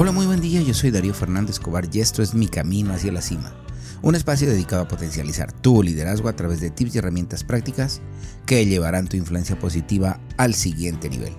Hola, 0.00 0.12
muy 0.12 0.26
buen 0.26 0.40
día, 0.40 0.62
yo 0.62 0.74
soy 0.74 0.92
Darío 0.92 1.12
Fernández 1.12 1.56
Escobar 1.56 1.88
y 1.90 1.98
esto 1.98 2.22
es 2.22 2.32
Mi 2.32 2.46
Camino 2.46 2.94
hacia 2.94 3.10
la 3.10 3.20
Cima, 3.20 3.52
un 4.00 4.14
espacio 4.14 4.48
dedicado 4.48 4.82
a 4.82 4.86
potencializar 4.86 5.50
tu 5.50 5.82
liderazgo 5.82 6.28
a 6.28 6.36
través 6.36 6.60
de 6.60 6.70
tips 6.70 6.94
y 6.94 6.98
herramientas 6.98 7.42
prácticas 7.42 8.00
que 8.46 8.64
llevarán 8.64 9.08
tu 9.08 9.16
influencia 9.16 9.58
positiva 9.58 10.20
al 10.36 10.54
siguiente 10.54 11.08
nivel. 11.08 11.32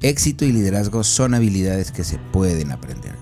Éxito 0.00 0.44
y 0.44 0.50
liderazgo 0.50 1.04
son 1.04 1.34
habilidades 1.34 1.92
que 1.92 2.02
se 2.02 2.18
pueden 2.32 2.72
aprender. 2.72 3.14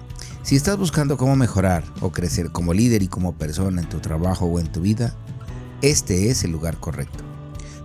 Si 0.42 0.56
estás 0.56 0.78
buscando 0.78 1.18
cómo 1.18 1.36
mejorar 1.36 1.84
o 2.00 2.10
crecer 2.10 2.50
como 2.50 2.72
líder 2.72 3.02
y 3.02 3.08
como 3.08 3.36
persona 3.36 3.82
en 3.82 3.90
tu 3.90 3.98
trabajo 3.98 4.46
o 4.46 4.58
en 4.58 4.72
tu 4.72 4.80
vida, 4.80 5.14
este 5.82 6.30
es 6.30 6.44
el 6.44 6.50
lugar 6.50 6.80
correcto. 6.80 7.22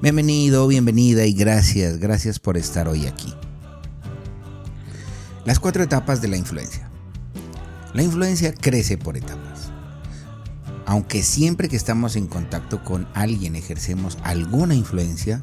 Bienvenido, 0.01 0.65
bienvenida 0.67 1.25
y 1.25 1.33
gracias, 1.33 1.97
gracias 1.97 2.39
por 2.39 2.55
estar 2.55 2.87
hoy 2.87 3.07
aquí. 3.07 3.33
Las 5.45 5.59
cuatro 5.59 5.83
etapas 5.83 6.21
de 6.23 6.27
la 6.27 6.37
influencia. 6.37 6.89
La 7.93 8.01
influencia 8.01 8.51
crece 8.51 8.97
por 8.97 9.15
etapas. 9.15 9.69
Aunque 10.87 11.21
siempre 11.21 11.69
que 11.69 11.75
estamos 11.75 12.15
en 12.15 12.25
contacto 12.25 12.83
con 12.83 13.07
alguien 13.13 13.55
ejercemos 13.55 14.17
alguna 14.23 14.73
influencia, 14.73 15.39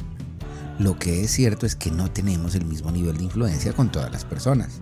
lo 0.80 0.98
que 0.98 1.22
es 1.22 1.30
cierto 1.30 1.66
es 1.66 1.76
que 1.76 1.92
no 1.92 2.10
tenemos 2.10 2.56
el 2.56 2.64
mismo 2.64 2.90
nivel 2.90 3.16
de 3.16 3.24
influencia 3.24 3.74
con 3.74 3.92
todas 3.92 4.10
las 4.10 4.24
personas. 4.24 4.80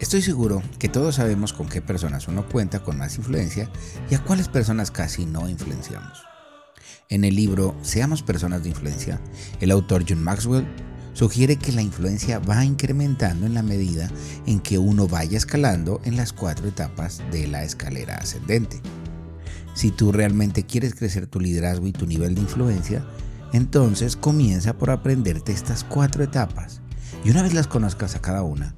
Estoy 0.00 0.22
seguro 0.22 0.62
que 0.78 0.88
todos 0.88 1.16
sabemos 1.16 1.52
con 1.52 1.68
qué 1.68 1.82
personas 1.82 2.26
uno 2.26 2.48
cuenta 2.48 2.82
con 2.82 2.96
más 2.96 3.18
influencia 3.18 3.70
y 4.10 4.14
a 4.14 4.24
cuáles 4.24 4.48
personas 4.48 4.90
casi 4.90 5.26
no 5.26 5.46
influenciamos. 5.46 6.22
En 7.10 7.24
el 7.24 7.36
libro 7.36 7.76
Seamos 7.82 8.22
personas 8.22 8.62
de 8.62 8.70
influencia, 8.70 9.20
el 9.60 9.70
autor 9.70 10.06
John 10.08 10.24
Maxwell 10.24 10.66
sugiere 11.14 11.56
que 11.56 11.72
la 11.72 11.80
influencia 11.80 12.38
va 12.38 12.64
incrementando 12.64 13.46
en 13.46 13.54
la 13.54 13.62
medida 13.62 14.10
en 14.46 14.60
que 14.60 14.78
uno 14.78 15.08
vaya 15.08 15.38
escalando 15.38 16.00
en 16.04 16.16
las 16.16 16.32
cuatro 16.32 16.68
etapas 16.68 17.22
de 17.32 17.46
la 17.48 17.64
escalera 17.64 18.16
ascendente. 18.16 18.80
Si 19.74 19.90
tú 19.90 20.12
realmente 20.12 20.64
quieres 20.64 20.94
crecer 20.94 21.26
tu 21.26 21.40
liderazgo 21.40 21.86
y 21.86 21.92
tu 21.92 22.06
nivel 22.06 22.34
de 22.34 22.42
influencia, 22.42 23.04
entonces 23.52 24.16
comienza 24.16 24.76
por 24.76 24.90
aprenderte 24.90 25.52
estas 25.52 25.84
cuatro 25.84 26.22
etapas 26.22 26.80
y 27.24 27.30
una 27.30 27.42
vez 27.42 27.54
las 27.54 27.68
conozcas 27.68 28.14
a 28.16 28.20
cada 28.20 28.42
una, 28.42 28.74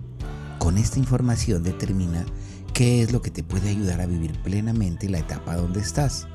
con 0.58 0.78
esta 0.78 0.98
información 0.98 1.62
determina 1.62 2.24
qué 2.72 3.02
es 3.02 3.12
lo 3.12 3.22
que 3.22 3.30
te 3.30 3.42
puede 3.42 3.70
ayudar 3.70 4.00
a 4.00 4.06
vivir 4.06 4.32
plenamente 4.42 5.08
la 5.08 5.18
etapa 5.18 5.56
donde 5.56 5.80
estás 5.80 6.28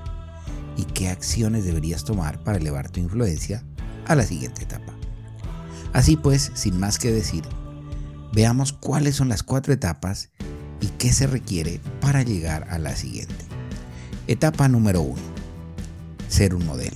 y 0.76 0.86
qué 0.86 1.10
acciones 1.10 1.66
deberías 1.66 2.04
tomar 2.04 2.44
para 2.44 2.58
elevar 2.58 2.90
tu 2.90 3.00
influencia 3.00 3.64
a 4.08 4.16
la 4.16 4.24
siguiente 4.24 4.64
etapa. 4.64 5.01
Así 5.94 6.16
pues, 6.16 6.52
sin 6.54 6.80
más 6.80 6.98
que 6.98 7.12
decir, 7.12 7.44
veamos 8.34 8.72
cuáles 8.72 9.16
son 9.16 9.30
las 9.30 9.44
cuatro 9.44 9.74
etapas 9.74 10.30
y 10.80 10.88
qué 10.88 11.12
se 11.12 11.28
requiere 11.28 11.82
para 12.00 12.24
llegar 12.24 12.68
a 12.70 12.80
la 12.80 12.96
siguiente. 12.96 13.46
Etapa 14.28 14.70
número 14.70 15.02
uno. 15.02 15.22
Ser 16.30 16.56
un 16.56 16.66
modelo. 16.66 16.96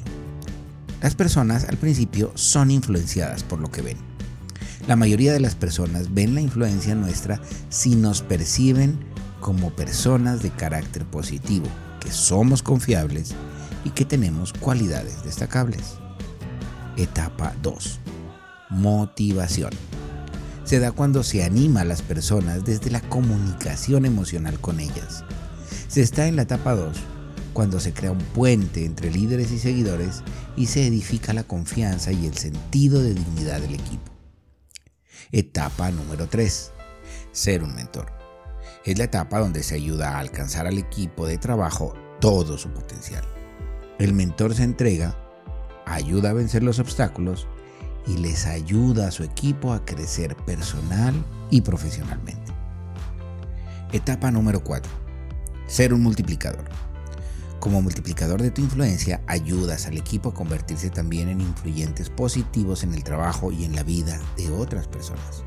Las 1.01 1.13
personas 1.13 1.65
al 1.65 1.77
principio 1.77 2.31
son 2.35 2.71
influenciadas 2.71 3.43
por 3.43 3.59
lo 3.59 3.69
que 3.69 3.81
ven. 3.81 3.97
La 4.87 4.95
mayoría 4.95 5.33
de 5.33 5.41
las 5.41 5.55
personas 5.55 6.13
ven 6.13 6.33
la 6.33 6.41
influencia 6.41 6.95
nuestra 6.95 7.41
si 7.69 7.95
nos 7.95 8.21
perciben 8.21 8.97
como 9.41 9.75
personas 9.75 10.41
de 10.41 10.51
carácter 10.51 11.05
positivo, 11.05 11.67
que 11.99 12.11
somos 12.11 12.63
confiables 12.63 13.35
y 13.83 13.89
que 13.89 14.05
tenemos 14.05 14.53
cualidades 14.53 15.23
destacables. 15.23 15.95
Etapa 16.95 17.53
2 17.61 17.99
motivación. 18.69 19.71
Se 20.63 20.79
da 20.79 20.91
cuando 20.91 21.23
se 21.23 21.43
anima 21.43 21.81
a 21.81 21.85
las 21.85 22.01
personas 22.01 22.65
desde 22.65 22.89
la 22.89 23.01
comunicación 23.01 24.05
emocional 24.05 24.59
con 24.59 24.79
ellas. 24.79 25.23
Se 25.87 26.01
está 26.01 26.27
en 26.27 26.35
la 26.35 26.43
etapa 26.43 26.73
2, 26.73 26.97
cuando 27.53 27.79
se 27.79 27.93
crea 27.93 28.11
un 28.11 28.17
puente 28.17 28.83
entre 28.83 29.11
líderes 29.11 29.51
y 29.51 29.59
seguidores 29.59 30.23
y 30.57 30.65
se 30.65 30.87
edifica 30.87 31.33
la 31.33 31.43
confianza 31.43 32.11
y 32.11 32.25
el 32.25 32.35
sentido 32.35 33.01
de 33.01 33.13
dignidad 33.13 33.61
del 33.61 33.75
equipo. 33.75 34.11
Etapa 35.31 35.91
número 35.91 36.27
3. 36.27 36.71
Ser 37.31 37.63
un 37.63 37.75
mentor. 37.75 38.11
Es 38.83 38.97
la 38.97 39.05
etapa 39.05 39.39
donde 39.39 39.63
se 39.63 39.75
ayuda 39.75 40.11
a 40.11 40.19
alcanzar 40.19 40.67
al 40.67 40.77
equipo 40.77 41.27
de 41.27 41.37
trabajo 41.37 41.93
todo 42.19 42.57
su 42.57 42.69
potencial. 42.69 43.23
El 43.99 44.13
mentor 44.13 44.53
se 44.53 44.63
entrega, 44.63 45.17
ayuda 45.85 46.31
a 46.31 46.33
vencer 46.33 46.63
los 46.63 46.79
obstáculos 46.79 47.47
y 48.07 48.17
les 48.17 48.45
ayuda 48.45 49.07
a 49.07 49.11
su 49.11 49.23
equipo 49.23 49.73
a 49.73 49.85
crecer 49.85 50.35
personal 50.37 51.13
y 51.49 51.61
profesionalmente. 51.61 52.53
Etapa 53.91 54.31
número 54.31 54.63
4. 54.63 54.91
Ser 55.67 55.93
un 55.93 56.01
multiplicador. 56.01 56.65
Como 57.59 57.81
multiplicador 57.81 58.41
de 58.41 58.51
tu 58.51 58.61
influencia, 58.61 59.21
ayudas 59.25 59.87
al 59.87 59.97
equipo 59.97 60.29
a 60.29 60.33
convertirse 60.33 60.89
también 60.89 61.29
en 61.29 61.41
influyentes 61.41 62.09
positivos 62.09 62.83
en 62.83 62.93
el 62.93 63.03
trabajo 63.03 63.51
y 63.51 63.65
en 63.65 63.75
la 63.75 63.83
vida 63.83 64.19
de 64.37 64.51
otras 64.51 64.87
personas. 64.87 65.43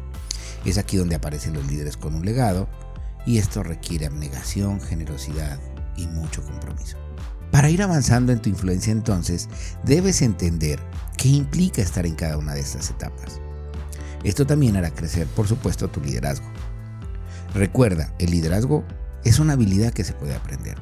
Es 0.64 0.78
aquí 0.78 0.96
donde 0.96 1.14
aparecen 1.14 1.54
los 1.54 1.66
líderes 1.66 1.96
con 1.96 2.14
un 2.14 2.24
legado 2.24 2.68
y 3.24 3.38
esto 3.38 3.62
requiere 3.62 4.06
abnegación, 4.06 4.80
generosidad 4.80 5.60
y 5.96 6.06
mucho 6.06 6.42
compromiso. 6.42 6.96
Para 7.50 7.70
ir 7.70 7.82
avanzando 7.82 8.32
en 8.32 8.42
tu 8.42 8.48
influencia 8.50 8.92
entonces, 8.92 9.48
debes 9.84 10.22
entender 10.22 10.80
qué 11.18 11.28
implica 11.28 11.82
estar 11.82 12.06
en 12.06 12.14
cada 12.14 12.38
una 12.38 12.54
de 12.54 12.60
estas 12.60 12.88
etapas. 12.88 13.40
Esto 14.24 14.46
también 14.46 14.76
hará 14.76 14.90
crecer, 14.90 15.26
por 15.26 15.46
supuesto, 15.46 15.88
tu 15.88 16.00
liderazgo. 16.00 16.46
Recuerda, 17.54 18.14
el 18.18 18.30
liderazgo 18.30 18.84
es 19.24 19.38
una 19.38 19.52
habilidad 19.52 19.92
que 19.92 20.04
se 20.04 20.14
puede 20.14 20.34
aprender. 20.34 20.76